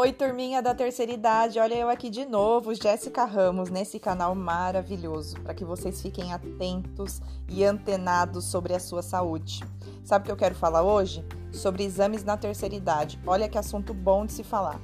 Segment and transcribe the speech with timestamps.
[0.00, 5.34] Oi, turminha da terceira idade, olha eu aqui de novo, Jéssica Ramos, nesse canal maravilhoso,
[5.40, 9.64] para que vocês fiquem atentos e antenados sobre a sua saúde.
[10.04, 11.26] Sabe o que eu quero falar hoje?
[11.50, 13.18] Sobre exames na terceira idade.
[13.26, 14.80] Olha que assunto bom de se falar.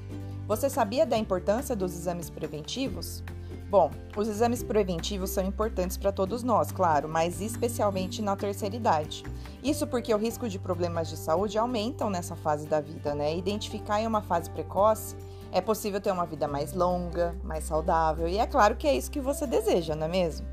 [0.48, 3.22] Você sabia da importância dos exames preventivos?
[3.70, 9.24] Bom, os exames preventivos são importantes para todos nós, claro, mas especialmente na terceira idade.
[9.62, 13.36] Isso porque o risco de problemas de saúde aumentam nessa fase da vida, né?
[13.36, 15.16] Identificar em uma fase precoce
[15.50, 19.10] é possível ter uma vida mais longa, mais saudável, e é claro que é isso
[19.10, 20.46] que você deseja, não é mesmo?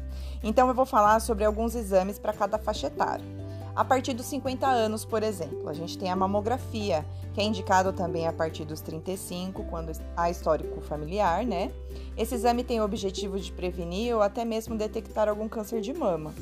[0.44, 3.41] Então eu vou falar sobre alguns exames para cada faixa etária.
[3.74, 7.94] A partir dos 50 anos, por exemplo, a gente tem a mamografia, que é indicado
[7.94, 11.72] também a partir dos 35, quando há histórico familiar, né?
[12.18, 16.34] Esse exame tem o objetivo de prevenir ou até mesmo detectar algum câncer de mama.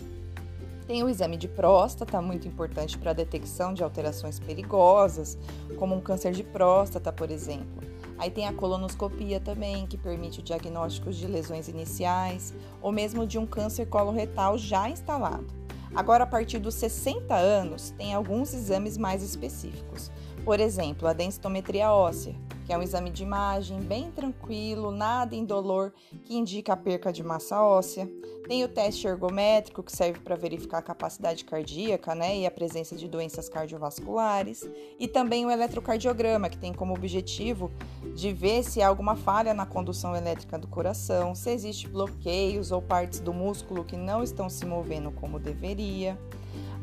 [0.87, 5.37] Tem o exame de próstata, muito importante para a detecção de alterações perigosas,
[5.77, 7.87] como um câncer de próstata, por exemplo.
[8.17, 13.37] Aí tem a colonoscopia também, que permite o diagnóstico de lesões iniciais ou mesmo de
[13.37, 15.58] um câncer coloretal já instalado.
[15.93, 20.11] Agora, a partir dos 60 anos, tem alguns exames mais específicos.
[20.45, 22.35] Por exemplo, a densitometria óssea,
[22.69, 25.91] que é um exame de imagem bem tranquilo, nada indolor,
[26.23, 28.07] que indica a perca de massa óssea.
[28.47, 32.95] Tem o teste ergométrico, que serve para verificar a capacidade cardíaca né, e a presença
[32.95, 34.69] de doenças cardiovasculares.
[34.99, 37.71] E também o eletrocardiograma, que tem como objetivo
[38.15, 42.83] de ver se há alguma falha na condução elétrica do coração, se existe bloqueios ou
[42.83, 46.19] partes do músculo que não estão se movendo como deveria.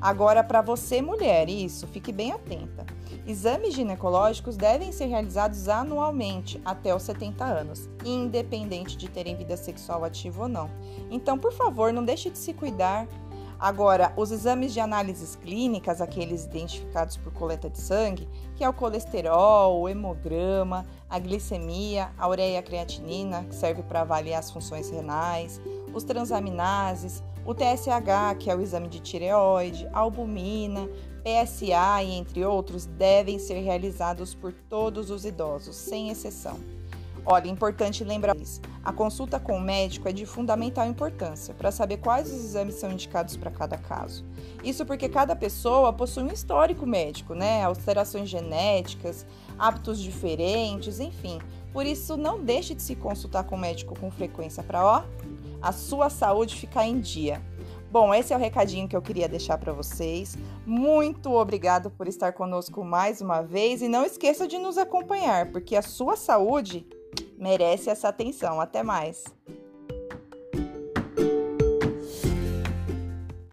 [0.01, 2.85] Agora, para você, mulher, isso, fique bem atenta.
[3.27, 10.05] Exames ginecológicos devem ser realizados anualmente até os 70 anos, independente de terem vida sexual
[10.05, 10.71] ativa ou não.
[11.11, 13.09] Então, por favor, não deixe de se cuidar.
[13.59, 18.73] Agora, os exames de análises clínicas, aqueles identificados por coleta de sangue, que é o
[18.73, 25.59] colesterol, o hemograma, a glicemia, a ureia creatinina, que serve para avaliar as funções renais,
[25.95, 30.89] os transaminases, o TSH, que é o exame de tireoide, albumina,
[31.23, 36.59] PSA e entre outros, devem ser realizados por todos os idosos, sem exceção.
[37.25, 38.61] Olha, importante lembrar isso.
[38.85, 42.93] A consulta com o médico é de fundamental importância para saber quais os exames são
[42.93, 44.25] indicados para cada caso.
[44.63, 47.65] Isso porque cada pessoa possui um histórico médico, né?
[47.65, 49.27] Alterações genéticas,
[49.59, 51.41] hábitos diferentes, enfim.
[51.73, 55.03] Por isso, não deixe de se consultar com o médico com frequência para, ó,
[55.67, 57.43] a sua saúde ficar em dia.
[57.91, 60.37] Bom, esse é o recadinho que eu queria deixar para vocês.
[60.65, 65.75] Muito obrigado por estar conosco mais uma vez e não esqueça de nos acompanhar, porque
[65.75, 66.87] a sua saúde
[67.37, 68.61] merece essa atenção.
[68.61, 69.25] Até mais!